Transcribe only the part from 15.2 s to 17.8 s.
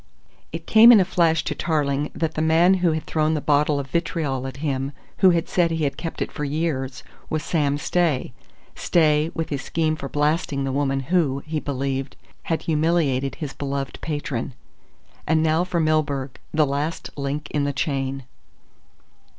And now for Milburgh, the last link in the